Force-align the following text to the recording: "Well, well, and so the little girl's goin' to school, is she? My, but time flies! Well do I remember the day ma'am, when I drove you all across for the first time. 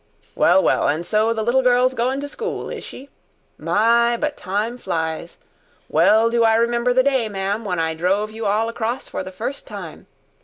"Well, 0.33 0.63
well, 0.63 0.87
and 0.87 1.05
so 1.05 1.31
the 1.31 1.43
little 1.43 1.61
girl's 1.61 1.93
goin' 1.93 2.19
to 2.21 2.27
school, 2.27 2.71
is 2.71 2.83
she? 2.83 3.11
My, 3.59 4.17
but 4.17 4.35
time 4.35 4.79
flies! 4.79 5.37
Well 5.89 6.31
do 6.31 6.43
I 6.43 6.55
remember 6.55 6.91
the 6.91 7.03
day 7.03 7.29
ma'am, 7.29 7.63
when 7.65 7.77
I 7.77 7.93
drove 7.93 8.31
you 8.31 8.47
all 8.47 8.67
across 8.67 9.07
for 9.07 9.21
the 9.23 9.31
first 9.31 9.67
time. 9.67 10.07